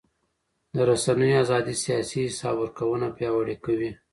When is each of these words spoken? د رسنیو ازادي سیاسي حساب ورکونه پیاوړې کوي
د 0.75 0.77
رسنیو 0.89 1.39
ازادي 1.45 1.75
سیاسي 1.83 2.19
حساب 2.27 2.55
ورکونه 2.59 3.07
پیاوړې 3.17 3.55
کوي 3.65 3.91